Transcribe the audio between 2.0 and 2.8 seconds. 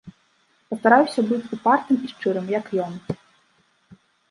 і шчырым, як